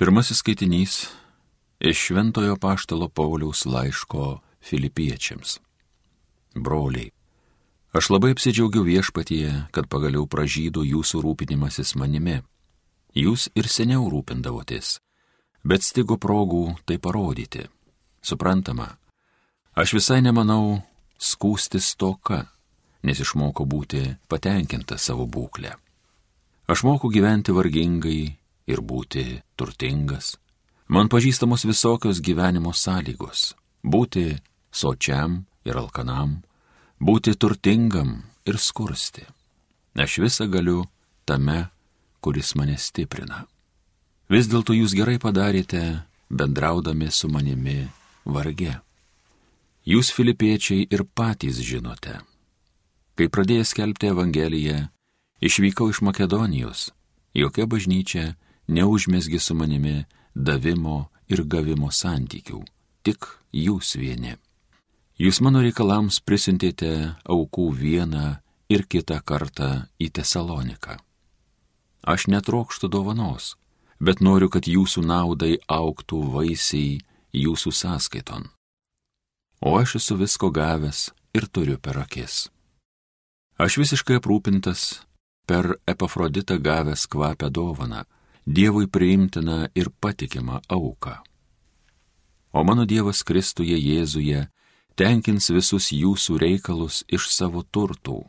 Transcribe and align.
Pirmasis 0.00 0.38
skaitinys 0.38 1.06
iš 1.80 1.98
Šventojo 1.98 2.56
Paštalo 2.56 3.08
Pauliaus 3.08 3.66
laiško 3.66 4.40
filipiečiams. 4.64 5.58
Broliai, 6.54 7.10
aš 7.92 8.08
labai 8.10 8.30
apsidžiaugiu 8.32 8.80
viešpatyje, 8.80 9.50
kad 9.68 9.90
pagaliau 9.92 10.24
pražydo 10.24 10.86
jūsų 10.88 11.20
rūpinimasis 11.20 11.92
manimi. 12.00 12.38
Jūs 13.12 13.50
ir 13.52 13.68
seniau 13.68 14.08
rūpindavotės, 14.08 15.02
bet 15.68 15.84
stigo 15.84 16.16
progų 16.16 16.78
tai 16.88 16.96
parodyti. 16.96 17.68
Suprantama, 18.24 18.96
aš 19.76 19.98
visai 20.00 20.22
nemanau 20.24 20.80
skūstis 21.20 21.92
toka, 22.00 22.46
nes 23.04 23.20
išmoko 23.20 23.68
būti 23.68 24.16
patenkinta 24.32 24.96
savo 24.96 25.28
būklę. 25.28 25.76
Aš 26.72 26.88
moku 26.88 27.12
gyventi 27.12 27.52
vargingai 27.52 28.39
ir 28.70 28.80
būti 28.80 29.40
turtingas. 29.58 30.36
Man 30.90 31.10
pažįstamos 31.10 31.66
visokios 31.68 32.22
gyvenimo 32.22 32.72
sąlygos- 32.74 33.54
būti 33.92 34.40
sočiam 34.72 35.44
ir 35.64 35.74
alkanam, 35.76 36.42
būti 37.00 37.34
turtingam 37.34 38.22
ir 38.46 38.56
skursti. 38.58 39.24
Aš 39.94 40.18
visą 40.18 40.46
galiu 40.50 40.86
tame, 41.26 41.70
kuris 42.20 42.54
mane 42.54 42.76
stiprina. 42.76 43.46
Vis 44.28 44.46
dėlto 44.46 44.72
jūs 44.74 44.94
gerai 44.94 45.18
padarėte, 45.18 46.04
bendraudami 46.30 47.10
su 47.10 47.28
manimi 47.28 47.88
varge. 48.24 48.80
Jūs, 49.86 50.12
filipiečiai, 50.12 50.86
ir 50.90 51.04
patys 51.04 51.58
žinote. 51.58 52.20
Kai 53.16 53.26
pradėjęs 53.28 53.72
skelbti 53.72 54.10
Evangeliją, 54.12 54.88
išvykau 55.40 55.90
iš 55.90 56.02
Makedonijos, 56.06 56.90
jokia 57.34 57.66
bažnyčia 57.66 58.36
neužmesgi 58.70 59.38
su 59.38 59.54
manimi 59.54 60.04
davimo 60.34 61.08
ir 61.28 61.42
gavimo 61.44 61.90
santykių, 61.90 62.62
tik 63.02 63.26
jūs 63.52 63.96
vieni. 63.98 64.36
Jūs 65.20 65.42
mano 65.44 65.60
reikalams 65.60 66.20
prisintėte 66.24 66.90
aukų 67.28 67.66
vieną 67.76 68.38
ir 68.72 68.86
kitą 68.88 69.20
kartą 69.20 69.70
į 70.00 70.08
Tesaloniką. 70.16 70.96
Aš 72.00 72.30
netrokštų 72.32 72.88
dovanos, 72.88 73.56
bet 74.00 74.22
noriu, 74.24 74.48
kad 74.48 74.64
jūsų 74.64 75.04
naudai 75.04 75.58
auktų 75.68 76.22
vaisiai 76.32 77.02
jūsų 77.36 77.72
sąskaiton. 77.82 78.48
O 79.60 79.76
aš 79.76 79.98
esu 80.00 80.16
visko 80.16 80.48
gavęs 80.48 81.10
ir 81.36 81.44
turiu 81.52 81.76
per 81.76 82.00
akis. 82.00 82.48
Aš 83.60 83.76
visiškai 83.82 84.16
aprūpintas 84.16 85.02
per 85.44 85.76
epafroditą 85.84 86.56
gavęs 86.56 87.04
kvapę 87.12 87.50
dovaną 87.52 88.06
Dievui 88.46 88.86
priimtiną 88.86 89.66
ir 89.74 89.90
patikimą 90.00 90.60
auką. 90.68 91.14
O 92.52 92.64
mano 92.64 92.86
Dievas 92.86 93.22
Kristuje 93.22 93.76
Jėzuje 93.78 94.48
tenkins 94.98 95.50
visus 95.54 95.92
jūsų 95.94 96.38
reikalus 96.40 97.04
iš 97.08 97.28
savo 97.30 97.62
turtų, 97.62 98.24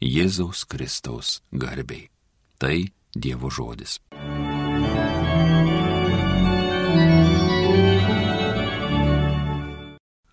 Jėzaus 0.00 0.64
Kristaus 0.64 1.40
garbiai. 1.52 2.08
Tai 2.58 2.88
Dievo 3.14 3.50
žodis. 3.50 3.98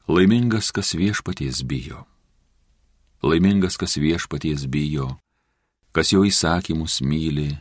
Laimingas, 0.07 0.71
kas 0.71 0.95
viešpaties 0.95 1.65
bijo. 1.67 2.05
Laimingas, 3.21 3.75
kas 3.75 3.97
viešpaties 3.99 4.63
bijo, 4.71 5.17
kas 5.91 6.13
jo 6.13 6.23
įsakymus 6.23 7.01
myli 7.03 7.57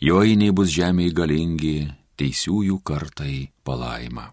jo 0.00 0.22
einiai 0.22 0.54
bus 0.54 0.72
žemėje 0.74 1.14
galingi, 1.14 1.76
teisiųjų 2.18 2.80
kartai 2.86 3.50
palaima. 3.64 4.32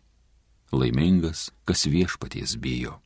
Laimingas, 0.71 1.49
kas 1.67 1.85
viešpaties 1.85 2.55
bijo. 2.55 3.01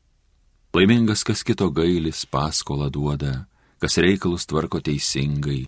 Laimingas, 0.76 1.24
kas 1.24 1.42
kito 1.42 1.70
gailis 1.72 2.26
paskolą 2.30 2.90
duoda, 2.92 3.46
kas 3.80 3.96
reikalus 3.98 4.46
tvarko 4.46 4.80
teisingai, 4.84 5.66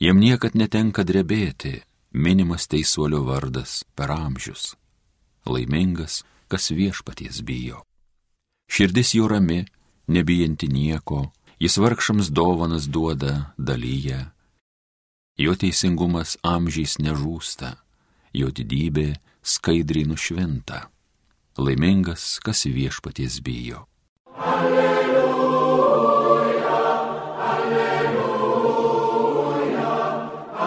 jiem 0.00 0.20
niekad 0.20 0.54
netenka 0.54 1.04
drebėti, 1.04 1.82
minimas 2.14 2.68
teisuolio 2.70 3.24
vardas 3.26 3.82
per 3.94 4.14
amžius. 4.14 4.74
Laimingas, 5.44 6.22
kas 6.48 6.70
viešpaties 6.70 7.42
bijo. 7.42 7.82
Širdis 8.70 9.14
jo 9.18 9.28
rami, 9.28 9.64
nebijanti 10.08 10.68
nieko, 10.70 11.32
jis 11.60 11.76
vargšams 11.78 12.30
dovanas 12.30 12.88
duoda, 12.88 13.54
dalyja, 13.58 14.33
jo 15.38 15.54
teisingumas 15.58 16.36
amžiais 16.46 16.98
nežūsta, 17.02 17.74
jo 18.34 18.50
didybė 18.54 19.14
skaidriai 19.42 20.06
nušvinta. 20.08 20.88
Laimingas, 21.58 22.38
kas 22.42 22.64
viešpaties 22.66 23.40
bijo. 23.46 23.86
Alleluja, 24.34 25.84
alleluja, 27.50 28.74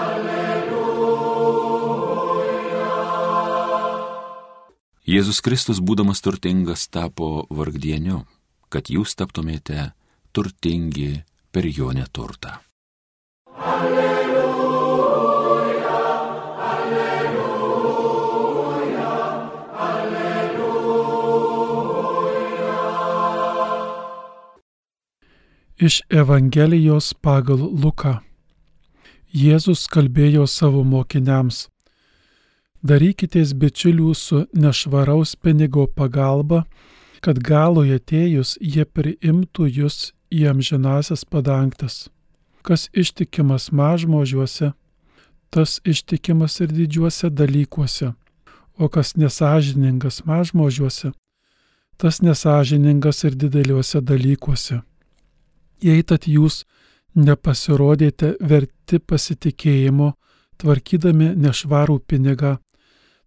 alleluja. 0.01 1.17
Jėzus 5.07 5.41
Kristus, 5.44 5.79
būdamas 5.84 6.23
turtingas, 6.23 6.88
tapo 6.88 7.47
vargdieniu, 7.51 8.23
kad 8.72 8.88
jūs 8.91 9.16
taptumėte 9.19 9.91
turtingi 10.31 11.23
per 11.51 11.67
jo 11.67 11.91
neturtą. 11.91 12.66
Iš 25.80 26.02
Evangelijos 26.10 27.12
pagal 27.14 27.60
Luką. 27.62 28.16
Jėzus 29.30 29.84
kalbėjo 29.86 30.48
savo 30.50 30.80
mokiniams. 30.82 31.68
Darykitės 32.82 33.52
bičiulių 33.54 34.14
su 34.18 34.40
nešvaraus 34.58 35.36
pinigo 35.38 35.86
pagalba, 35.86 36.64
kad 37.22 37.38
galoje 37.38 38.00
atėjus 38.02 38.56
jie 38.58 38.88
priimtų 38.90 39.70
jūs 39.78 40.00
į 40.34 40.48
amžinasias 40.56 41.22
padangtas. 41.30 42.09
Kas 42.66 42.90
ištikimas 42.90 43.70
mažmožiuose, 43.70 44.74
tas 45.54 45.78
ištikimas 45.86 46.58
ir 46.58 46.74
didžiuose 46.74 47.30
dalykuose, 47.30 48.16
o 48.82 48.90
kas 48.90 49.14
nesažiningas 49.14 50.24
mažmožiuose, 50.26 51.14
tas 52.02 52.24
nesažiningas 52.26 53.26
ir 53.30 53.38
dideliuose 53.38 54.02
dalykuose 54.02 54.82
jei 55.82 56.04
tad 56.04 56.28
jūs 56.28 56.64
nepasirodėte 57.18 58.36
verti 58.42 59.00
pasitikėjimo, 59.00 60.14
tvarkydami 60.58 61.34
nešvarų 61.38 62.00
pinigą, 62.08 62.58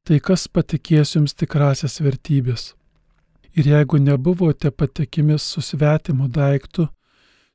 tai 0.05 0.21
kas 0.21 0.49
patikės 0.49 1.17
jums 1.17 1.35
tikrasias 1.35 2.01
vertybės? 2.03 2.75
Ir 3.55 3.67
jeigu 3.67 3.99
nebuvote 3.99 4.71
patikimi 4.71 5.39
su 5.39 5.63
svetimu 5.63 6.29
daiktu, 6.31 6.87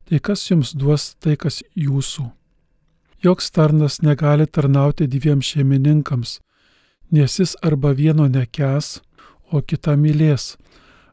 tai 0.05 0.19
kas 0.19 0.43
jums 0.49 0.73
duos 0.75 1.13
tai, 1.19 1.35
kas 1.39 1.61
jūsų? 1.75 2.27
Joks 3.23 3.49
tarnas 3.51 4.01
negali 4.03 4.45
tarnauti 4.45 5.07
dviem 5.07 5.41
šeimininkams, 5.41 6.39
nes 7.11 7.39
jis 7.39 7.55
arba 7.63 7.93
vieno 7.95 8.27
nekes, 8.27 8.99
o 9.51 9.61
kitą 9.61 9.95
mylės, 9.97 10.57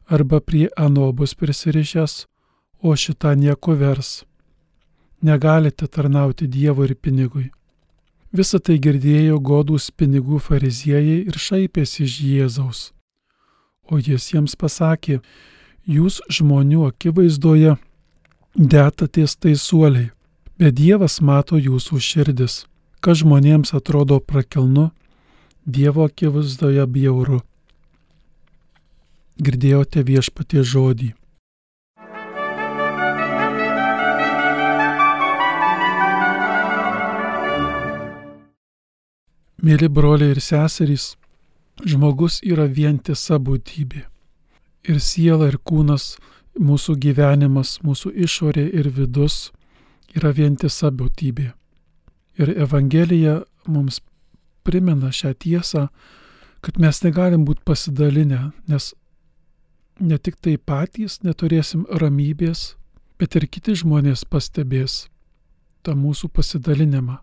arba 0.05 0.41
prie 0.41 0.67
ano 0.77 1.11
bus 1.13 1.33
prisirišęs, 1.33 2.25
o 2.83 2.95
šitą 2.95 3.33
nieko 3.39 3.75
vers. 3.79 4.23
Negalite 5.21 5.87
tarnauti 5.87 6.47
Dievui 6.47 6.89
ir 6.89 6.95
pinigui. 6.99 7.45
Visą 8.35 8.59
tai 8.59 8.75
girdėjo 8.81 9.37
godus 9.39 9.87
pinigų 9.91 10.39
fariziejai 10.41 11.19
ir 11.29 11.37
šaipėsi 11.39 12.03
iš 12.03 12.15
Jėzaus. 12.27 12.81
O 13.87 13.99
jis 14.01 14.27
jiems 14.33 14.57
pasakė, 14.59 15.21
jūs 15.87 16.19
žmonių 16.27 16.89
akivaizdoje 16.89 17.77
detatės 18.55 19.37
taisuoliai, 19.37 20.11
bet 20.59 20.75
Dievas 20.81 21.21
mato 21.21 21.61
jūsų 21.61 22.01
širdis, 22.03 22.65
kas 22.99 23.23
žmonėms 23.23 23.73
atrodo 23.79 24.19
prakelnu, 24.19 24.89
Dievo 25.63 26.09
akivaizdoje 26.09 26.83
bjauru. 26.87 27.43
Girdėjote 29.39 30.03
viešpatie 30.03 30.63
žodį. 30.67 31.13
Mėly 39.63 39.87
broliai 39.87 40.33
ir 40.33 40.41
seserys, 40.43 41.13
žmogus 41.87 42.41
yra 42.43 42.65
vientisa 42.67 43.37
būtybė. 43.39 44.01
Ir 44.91 44.99
siela, 44.99 45.47
ir 45.47 45.55
kūnas, 45.63 46.17
mūsų 46.59 46.97
gyvenimas, 46.99 47.77
mūsų 47.79 48.11
išorė 48.25 48.65
ir 48.75 48.89
vidus 48.91 49.53
yra 50.13 50.33
vientisa 50.35 50.91
būtybė. 50.91 51.53
Ir 52.43 52.51
Evangelija 52.65 53.43
mums 53.67 54.01
primena 54.67 55.11
šią 55.15 55.31
tiesą, 55.39 55.87
kad 56.63 56.79
mes 56.79 56.99
negalim 57.03 57.45
būti 57.47 57.63
pasidalinę, 57.63 58.51
nes 58.67 58.91
ne 59.99 60.17
tik 60.17 60.39
tai 60.41 60.57
patys 60.57 61.21
neturėsim 61.23 61.85
ramybės, 61.87 62.75
bet 63.19 63.35
ir 63.39 63.47
kiti 63.47 63.75
žmonės 63.79 64.25
pastebės 64.25 65.05
tą 65.83 65.95
mūsų 65.95 66.31
pasidalinimą. 66.35 67.19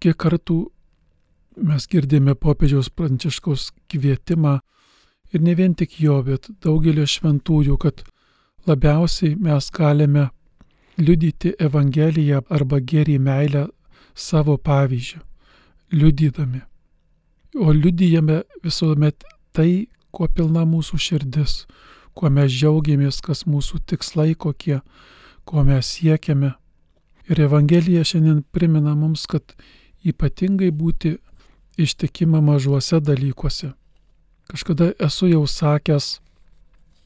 Kiek 0.00 0.16
kartų 0.16 0.70
mes 1.64 1.86
girdėjome 1.90 2.34
popiežiaus 2.34 2.90
pranciškaus 2.94 3.70
kvietimą 3.90 4.58
ir 5.34 5.42
ne 5.44 5.54
vien 5.54 5.74
tik 5.74 5.98
jo, 6.00 6.20
bet 6.26 6.48
daugelio 6.64 7.06
šventųjų, 7.06 7.76
kad 7.80 8.02
labiausiai 8.66 9.36
mes 9.40 9.70
galime 9.74 10.28
liudyti 11.00 11.54
Evangeliją 11.58 12.42
arba 12.50 12.80
gerį 12.80 13.18
meilę 13.22 13.66
savo 14.14 14.56
pavyzdžių, 14.58 15.20
liudydami. 15.92 16.62
O 17.58 17.72
liudijame 17.72 18.42
visuomet 18.64 19.24
tai, 19.52 19.88
kuo 20.10 20.28
pilna 20.28 20.66
mūsų 20.66 20.98
širdis, 20.98 21.64
kuo 22.14 22.30
mes 22.30 22.52
džiaugiamės, 22.52 23.20
kas 23.24 23.46
mūsų 23.46 23.82
tikslai 23.90 24.34
kokie, 24.34 24.80
ko 25.44 25.64
mes 25.66 25.96
siekiame. 25.96 26.54
Ir 27.30 27.40
Evangelija 27.46 28.04
šiandien 28.04 28.42
primena 28.52 28.94
mums, 28.98 29.26
kad 29.30 29.54
ypatingai 30.06 30.70
būti 30.74 31.16
ištikima 31.80 32.40
mažuose 32.44 33.00
dalykuose. 33.00 33.72
Kažkada 34.50 34.92
esu 35.06 35.30
jau 35.30 35.46
sakęs 35.46 36.18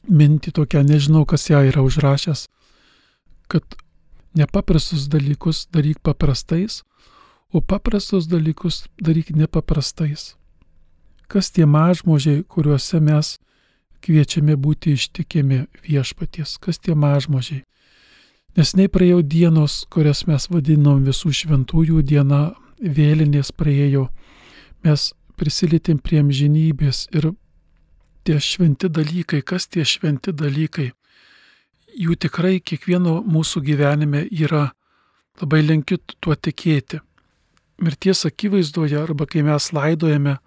mintį 0.09 0.53
tokią, 0.59 0.83
nežinau, 0.85 1.25
kas 1.25 1.49
ją 1.49 1.61
yra 1.69 1.83
užrašęs, 1.85 2.45
kad 3.47 3.77
nepaprastus 4.35 5.07
dalykus 5.09 5.65
daryk 5.73 6.01
paprastais, 6.03 6.83
o 7.53 7.61
paprastus 7.61 8.27
dalykus 8.27 8.85
daryk 9.01 9.31
nepaprastais. 9.31 10.35
Kas 11.27 11.49
tie 11.51 11.65
mažmožiai, 11.65 12.43
kuriuose 12.43 12.99
mes 13.01 13.37
kviečiame 14.05 14.57
būti 14.59 14.93
ištikimi 14.93 15.63
viešpaties, 15.87 16.57
kas 16.61 16.77
tie 16.77 16.93
mažmožiai. 16.93 17.63
Nes 18.55 18.75
nepraėjau 18.77 19.21
dienos, 19.21 19.83
kurias 19.91 20.23
mes 20.29 20.45
vadinom 20.51 21.01
visų 21.03 21.33
šventųjų 21.33 22.03
diena, 22.05 22.53
vėlinės 22.79 23.51
praėjo, 23.51 24.07
mes 24.85 25.09
prisilietėm 25.39 25.99
prie 25.99 26.21
amžinybės 26.21 27.07
ir 27.15 27.31
tie 28.25 28.37
šventi 28.41 28.89
dalykai, 28.89 29.41
kas 29.41 29.67
tie 29.67 29.85
šventi 29.85 30.33
dalykai, 30.33 30.91
jų 31.95 32.15
tikrai 32.19 32.59
kiekvieno 32.59 33.19
mūsų 33.23 33.61
gyvenime 33.65 34.25
yra 34.31 34.69
labai 35.41 35.61
linkiu 35.65 35.99
tuo 36.19 36.35
tikėti. 36.35 37.01
Mirties 37.81 38.23
akivaizdoje 38.27 38.97
arba 39.01 39.27
kai 39.27 39.43
mes 39.43 39.71
laidojame 39.75 40.37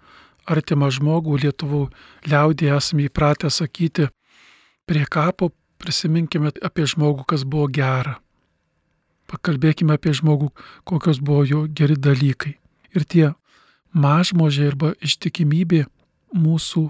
artimą 0.49 0.89
žmogų, 0.93 1.37
lietuvų 1.43 1.83
liaudį 2.29 2.71
esame 2.73 3.05
įpratę 3.05 3.51
sakyti, 3.53 4.07
prie 4.89 5.05
kapo 5.05 5.51
prisiminkime 5.79 6.51
apie 6.65 6.87
žmogų, 6.89 7.27
kas 7.29 7.45
buvo 7.45 7.67
gera. 7.69 8.17
Pakalbėkime 9.29 9.93
apie 9.93 10.15
žmogų, 10.17 10.49
kokios 10.89 11.21
buvo 11.21 11.45
jo 11.45 11.61
geri 11.69 11.93
dalykai. 11.93 12.55
Ir 12.97 13.05
tie 13.05 13.27
mažmožiai 13.93 14.69
arba 14.71 14.93
ištikimybė 15.01 15.85
mūsų 16.35 16.89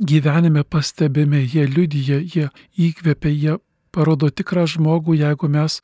gyvenime 0.00 0.64
pastebime, 0.64 1.42
jie 1.44 1.66
liudyja, 1.66 2.20
jie 2.20 2.48
įkvepia, 2.76 3.30
jie 3.30 3.56
parodo 3.90 4.30
tikrą 4.30 4.66
žmogų, 4.70 5.16
jeigu 5.18 5.48
mes 5.48 5.80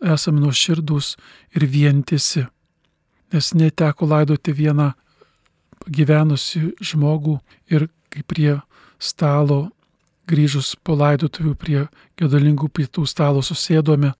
esame 0.00 0.40
nuoširdus 0.40 1.16
ir 1.56 1.66
vientisi. 1.66 2.46
Nes 3.32 3.52
neteko 3.54 4.06
laidoti 4.06 4.52
vieną 4.52 4.92
gyvenusi 5.88 6.72
žmogų 6.80 7.38
ir 7.72 7.88
kai 8.12 8.22
prie 8.22 8.58
stalo 8.98 9.70
grįžus 10.28 10.76
po 10.84 10.94
laidotuvių 10.96 11.54
prie 11.58 11.86
gedalingų 12.20 12.68
pietų 12.68 13.06
stalo 13.08 13.42
susėdome, 13.42 14.12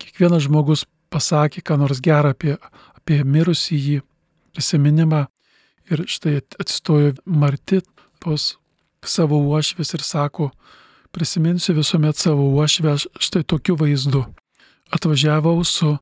kiekvienas 0.00 0.48
žmogus 0.48 0.84
pasakė, 1.12 1.62
ką 1.62 1.78
nors 1.78 2.00
gerą 2.04 2.32
apie, 2.34 2.56
apie 2.98 3.22
mirusį 3.24 3.78
jį 3.78 3.98
prisiminimą 4.54 5.26
ir 5.90 6.04
štai 6.06 6.40
atsistojo 6.60 7.14
Marti 7.24 7.80
pos 8.20 8.56
savo 9.04 9.38
uošvės 9.38 9.94
ir 9.94 10.04
sako, 10.04 10.50
prisiminsiu 11.14 11.76
visuomet 11.78 12.18
savo 12.18 12.48
uošvę 12.56 12.96
štai 13.20 13.44
tokiu 13.46 13.78
vaizdu. 13.78 14.26
Atvažiavau 14.90 15.64
su 15.64 15.96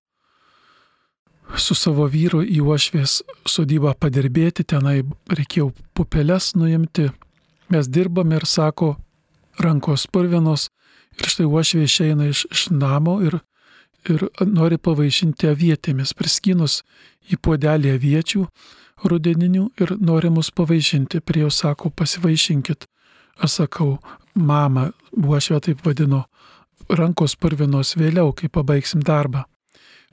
su 1.55 1.77
savo 1.79 2.07
vyru 2.11 2.43
į 2.43 2.59
uošvės 2.65 3.21
sodybą 3.47 3.95
padirbėti, 4.01 4.65
tenai 4.67 5.05
reikėjo 5.31 5.71
pupelės 5.95 6.55
nuimti. 6.59 7.11
Mes 7.71 7.89
dirbame 7.89 8.41
ir 8.41 8.47
sako, 8.47 8.97
rankos 9.63 10.07
purvinos 10.11 10.69
ir 11.17 11.31
štai 11.31 11.47
uošvė 11.47 11.85
išeina 11.87 12.31
iš, 12.33 12.47
iš 12.51 12.67
namo 12.75 13.21
ir, 13.25 13.39
ir 14.13 14.27
nori 14.47 14.79
pavaišinti 14.79 15.49
avietėmis, 15.51 16.15
priskynus 16.17 16.83
į 17.31 17.39
puodelį 17.43 17.95
aviečių 17.97 18.45
rudeninių 19.05 19.69
ir 19.81 19.97
nori 20.01 20.31
mus 20.33 20.51
pavaišinti. 20.51 21.21
Prie 21.21 21.45
jo 21.45 21.51
sako, 21.51 21.91
pasivaišinkit. 21.91 22.87
Aš 23.43 23.61
sakau, 23.61 23.97
mama, 24.35 24.91
uošvė 25.13 25.61
taip 25.69 25.85
vadino, 25.85 26.25
rankos 26.89 27.37
purvinos 27.37 27.97
vėliau, 27.99 28.33
kai 28.33 28.49
pabaigsim 28.49 29.03
darbą. 29.05 29.45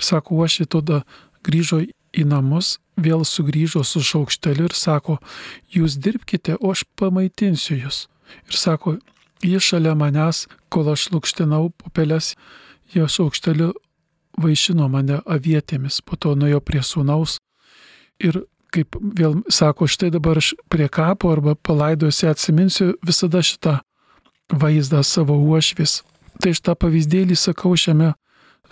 Sako, 0.02 0.42
uošvė 0.42 0.68
tada 0.68 1.04
grįžo 1.46 1.84
į 2.14 2.26
namus, 2.28 2.78
vėl 3.00 3.24
sugrįžo 3.26 3.84
su 3.88 4.04
šaukšteliu 4.04 4.68
ir 4.70 4.76
sako, 4.78 5.20
jūs 5.74 5.98
dirbkite, 5.98 6.58
o 6.60 6.74
aš 6.74 6.84
pamaitinsiu 7.00 7.80
jūs. 7.86 8.08
Ir 8.50 8.60
sako, 8.60 8.98
jis 9.44 9.64
šalia 9.64 9.96
manęs, 9.98 10.46
kol 10.70 10.92
aš 10.94 11.10
lūkštinau 11.14 11.72
pupelės, 11.80 12.34
jo 12.94 13.08
šaukšteliu 13.08 13.72
vaišino 14.42 14.88
mane 14.90 15.22
avietėmis, 15.26 16.02
po 16.02 16.18
to 16.18 16.34
nuėjo 16.36 16.60
prie 16.66 16.82
sūnaus 16.84 17.38
ir 18.20 18.44
kaip 18.74 18.98
vėl 18.98 19.42
sako, 19.54 19.88
štai 19.88 20.10
dabar 20.14 20.40
aš 20.42 20.54
prie 20.72 20.88
kapo 20.90 21.30
arba 21.30 21.54
palaidojusi 21.56 22.30
atsiminsiu 22.32 22.96
visada 23.06 23.44
šitą 23.46 23.78
vaizdą 24.50 25.04
savo 25.06 25.38
uošvis. 25.38 26.02
Tai 26.42 26.54
šitą 26.58 26.74
pavyzdėlį 26.82 27.38
sakau 27.38 27.76
šiame 27.78 28.14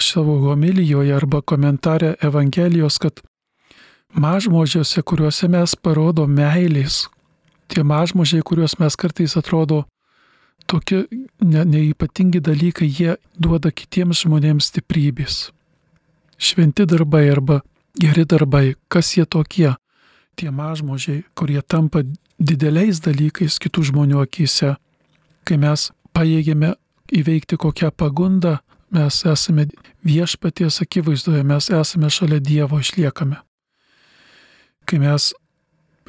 savo 0.02 0.40
homilijoje 0.42 1.14
arba 1.14 1.44
komentare 1.46 2.16
Evangelijos, 2.26 2.98
kad 2.98 3.22
mažmožiuose, 4.18 5.04
kuriuose 5.06 5.48
mes 5.52 5.76
parodom 5.78 6.34
meilės, 6.34 7.06
tie 7.70 7.86
mažmožiai, 7.86 8.42
kuriuos 8.42 8.80
mes 8.82 8.98
kartais 8.98 9.38
atrodo 9.38 9.84
tokie 10.68 11.06
ne, 11.42 11.64
neįpatingi 11.66 12.42
dalykai, 12.44 12.88
jie 12.88 13.18
duoda 13.40 13.72
kitiems 13.72 14.24
žmonėms 14.26 14.72
stiprybės. 14.72 15.52
Šventi 16.42 16.88
darbai 16.90 17.28
arba 17.30 17.62
geri 18.00 18.26
darbai, 18.26 18.76
kas 18.88 19.14
jie 19.18 19.26
tokie? 19.26 19.76
Tie 20.36 20.52
mažmožiai, 20.52 21.26
kurie 21.36 21.62
tampa 21.62 22.04
dideliais 22.40 23.02
dalykais 23.04 23.60
kitų 23.62 23.84
žmonių 23.92 24.22
akise, 24.24 24.76
kai 25.46 25.58
mes 25.60 25.90
pajėgėme 26.16 26.74
įveikti 27.12 27.60
kokią 27.60 27.92
pagundą, 27.92 28.60
mes 28.92 29.22
esame 29.28 29.68
viešpaties 30.08 30.82
akivaizdoje, 30.84 31.44
mes 31.44 31.70
esame 31.70 32.10
šalia 32.10 32.40
Dievo 32.40 32.80
išliekame. 32.80 33.38
Kai 34.86 35.00
mes 35.00 35.32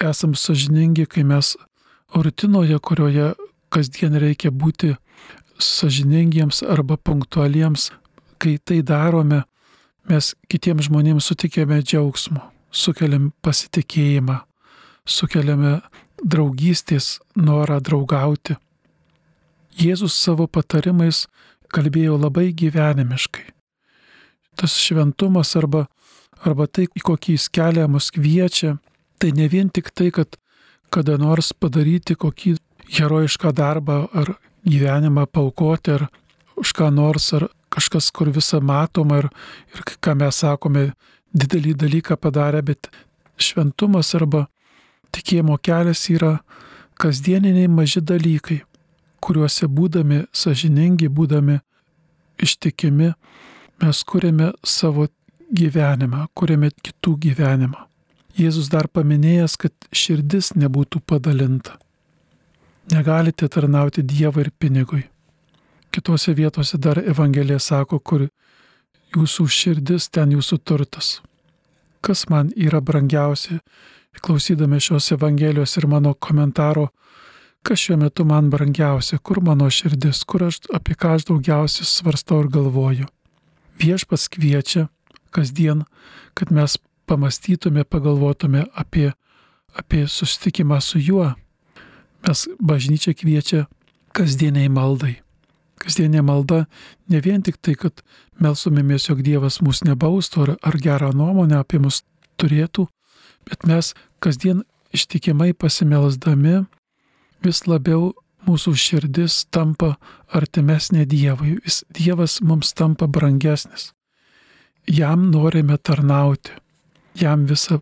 esame 0.00 0.38
sažiningi, 0.38 1.06
kai 1.06 1.24
mes 1.26 1.54
rutinoje, 2.14 2.78
kurioje 2.78 3.32
kasdien 3.72 4.16
reikia 4.20 4.52
būti 4.52 4.94
sažiningiems 5.62 6.62
arba 6.68 6.96
punktualiems, 6.96 7.90
kai 8.38 8.58
tai 8.58 8.82
darome, 8.82 9.42
mes 10.10 10.32
kitiems 10.50 10.88
žmonėms 10.88 11.28
sutikėme 11.30 11.78
džiaugsmo, 11.82 12.42
sukeliam 12.70 13.30
pasitikėjimą, 13.44 14.40
sukeliame 15.06 15.78
draugystės 16.22 17.18
norą 17.36 17.78
draugauti. 17.80 18.58
Jėzus 19.78 20.14
savo 20.18 20.46
patarimais 20.46 21.26
kalbėjo 21.72 22.18
labai 22.20 22.50
gyvenimiškai. 22.52 23.46
Tas 24.58 24.76
šventumas 24.76 25.54
arba, 25.56 25.86
arba 26.44 26.66
tai, 26.68 26.84
į 26.92 27.04
kokį 27.06 27.38
jis 27.38 27.48
kelią 27.48 27.86
mus 27.88 28.10
kviečia, 28.12 28.76
tai 29.18 29.32
ne 29.32 29.48
vien 29.48 29.70
tik 29.72 29.88
tai, 29.96 30.10
kad 30.12 30.36
kada 30.92 31.16
nors 31.16 31.54
padaryti 31.56 32.18
kokį 32.18 32.58
herojišką 32.90 33.52
darbą 33.52 34.06
ar 34.12 34.34
gyvenimą 34.66 35.26
paukoti 35.26 35.94
ar 35.96 36.08
už 36.56 36.72
ką 36.76 36.90
nors 36.94 37.32
ar 37.34 37.48
kažkas, 37.72 38.10
kur 38.12 38.30
visą 38.30 38.60
matoma 38.60 39.22
ir, 39.22 39.28
ir 39.74 39.80
ką 40.04 40.14
mes 40.20 40.42
sakome, 40.44 40.92
didelį 41.32 41.74
dalyką 41.80 42.18
padarę, 42.20 42.60
bet 42.62 42.90
šventumas 43.40 44.12
arba 44.14 44.46
tikėjimo 45.12 45.56
kelias 45.58 46.04
yra 46.12 46.38
kasdieniniai 47.00 47.70
maži 47.72 48.02
dalykai, 48.04 48.60
kuriuose 49.24 49.68
būdami 49.68 50.24
sažiningi, 50.32 51.08
būdami 51.08 51.58
ištikimi, 52.42 53.12
mes 53.82 54.02
kuriame 54.04 54.52
savo 54.64 55.08
gyvenimą, 55.52 56.26
kuriame 56.34 56.70
kitų 56.84 57.16
gyvenimą. 57.26 57.88
Jėzus 58.38 58.70
dar 58.72 58.88
paminėjęs, 58.88 59.58
kad 59.60 59.72
širdis 59.92 60.54
nebūtų 60.56 61.02
padalinta. 61.04 61.76
Negalite 62.90 63.48
tarnauti 63.48 64.02
Dievui 64.02 64.42
ir 64.42 64.50
pinigui. 64.58 65.02
Kitose 65.92 66.34
vietose 66.34 66.78
dar 66.78 66.98
Evangelija 66.98 67.58
sako, 67.58 67.98
kur 68.00 68.26
jūsų 69.14 69.46
širdis, 69.46 70.08
ten 70.10 70.32
jūsų 70.32 70.58
turtas. 70.64 71.20
Kas 72.02 72.26
man 72.28 72.50
yra 72.56 72.80
brangiausia, 72.80 73.60
klausydami 74.20 74.80
šios 74.80 75.12
Evangelijos 75.14 75.76
ir 75.76 75.86
mano 75.86 76.14
komentaro, 76.14 76.88
kas 77.62 77.78
šiuo 77.78 77.96
metu 78.00 78.24
man 78.24 78.50
brangiausia, 78.50 79.18
kur 79.18 79.40
mano 79.40 79.68
širdis, 79.70 80.24
kur 80.24 80.48
aš 80.48 80.62
apie 80.74 80.96
ką 80.98 81.14
aš 81.16 81.28
daugiausiai 81.30 81.86
svarstau 81.86 82.42
ir 82.42 82.50
galvoju. 82.50 83.06
Viešpas 83.78 84.26
kviečia 84.32 84.88
kasdien, 85.30 85.84
kad 86.34 86.50
mes 86.50 86.76
pamastytume, 87.06 87.84
pagalvotume 87.84 88.66
apie, 88.74 89.12
apie 89.78 90.06
susitikimą 90.08 90.80
su 90.80 90.98
juo. 90.98 91.32
Mes 92.22 92.46
bažnyčia 92.62 93.14
kviečia 93.18 93.66
kasdieniai 94.14 94.70
maldai. 94.70 95.18
Kasdienė 95.82 96.22
malda 96.22 96.66
ne 97.10 97.18
vien 97.18 97.42
tik 97.42 97.58
tai, 97.58 97.74
kad 97.74 98.04
melsumėmės, 98.38 99.08
jog 99.08 99.22
Dievas 99.26 99.58
mus 99.66 99.82
nebaustų 99.82 100.44
ar, 100.44 100.52
ar 100.62 100.78
gerą 100.78 101.10
nuomonę 101.16 101.58
apie 101.58 101.80
mus 101.82 102.04
turėtų, 102.38 102.86
bet 103.48 103.66
mes 103.66 103.90
kasdien 104.22 104.62
ištikimai 104.94 105.50
pasimelsdami 105.58 106.60
vis 107.42 107.64
labiau 107.66 108.12
mūsų 108.46 108.76
širdis 108.78 109.40
tampa 109.50 109.96
artimesnė 110.30 111.06
Dievui, 111.10 111.56
vis 111.64 111.82
Dievas 111.90 112.38
mums 112.40 112.70
tampa 112.78 113.10
brangesnis. 113.10 113.90
Jam 114.86 115.30
norime 115.34 115.78
tarnauti, 115.78 116.54
jam 117.18 117.46
visą 117.50 117.80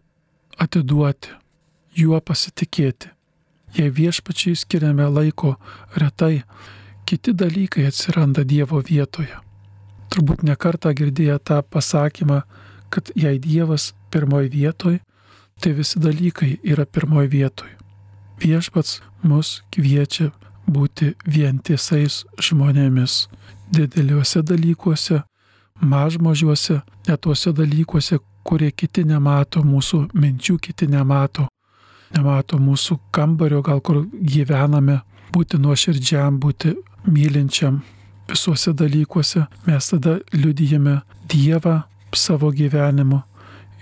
atiduoti, 0.60 1.36
juo 1.96 2.20
pasitikėti. 2.20 3.12
Jei 3.76 3.90
viešpačiai 3.90 4.56
skiriame 4.56 5.06
laiko 5.08 5.54
retai, 5.96 6.42
kiti 7.06 7.32
dalykai 7.32 7.86
atsiranda 7.90 8.44
Dievo 8.44 8.82
vietoje. 8.90 9.36
Turbūt 10.10 10.42
nekartą 10.42 10.90
girdėję 10.94 11.38
tą 11.38 11.60
pasakymą, 11.62 12.42
kad 12.90 13.12
jei 13.14 13.38
Dievas 13.38 13.92
pirmoji 14.10 14.50
vietoj, 14.50 14.98
tai 15.60 15.72
visi 15.72 16.00
dalykai 16.02 16.58
yra 16.64 16.86
pirmoji 16.86 17.30
vietoj. 17.30 17.70
Viešpats 18.42 19.00
mus 19.22 19.60
kviečia 19.70 20.30
būti 20.66 21.14
vientisais 21.26 22.24
žmonėmis 22.40 23.28
dideliuose 23.70 24.42
dalykuose, 24.42 25.22
mažmožiuose, 25.80 26.80
netuose 27.08 27.52
dalykuose, 27.52 28.18
kurie 28.44 28.70
kiti 28.72 29.04
nemato, 29.04 29.62
mūsų 29.62 30.08
minčių 30.14 30.58
kiti 30.58 30.88
nemato, 30.90 31.46
nemato 32.16 32.58
mūsų 32.58 32.98
kambario, 33.14 33.62
gal 33.62 33.80
kur 33.80 34.04
gyvename, 34.12 35.00
būti 35.34 35.60
nuoširdžiam, 35.62 36.40
būti 36.42 36.74
mylinčiam 37.06 37.80
visuose 38.30 38.74
dalykuose, 38.76 39.46
mes 39.66 39.90
tada 39.92 40.18
liudijame 40.32 41.00
Dievą 41.30 41.82
savo 42.14 42.50
gyvenimu 42.50 43.20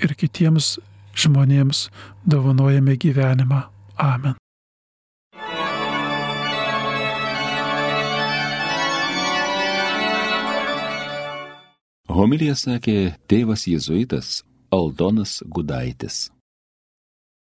ir 0.04 0.12
kitiems 0.14 0.76
žmonėms 1.16 1.88
dovanojame 2.28 2.96
gyvenimą. 3.00 3.62
Amen. 3.98 4.36
Homilija 12.08 12.56
sakė 12.58 13.14
tėvas 13.30 13.66
jėzuitas 13.70 14.42
Aldonas 14.74 15.38
Gudaitis. 15.46 16.28